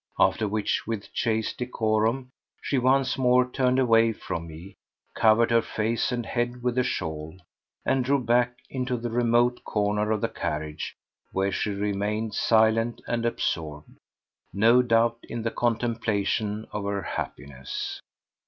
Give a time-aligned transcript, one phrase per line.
[0.17, 4.73] After which, with chaste decorum, she once more turned away from me,
[5.13, 7.37] covered her face and head with the shawl,
[7.85, 10.95] and drew back into the remote corner of the carriage,
[11.33, 13.95] where she remained, silent and absorbed,
[14.51, 18.01] no doubt, in the contemplation of her happiness.